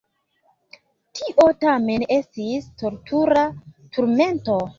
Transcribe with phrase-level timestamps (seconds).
[1.19, 3.45] Tio tamen estis tortura
[3.99, 4.59] turmento.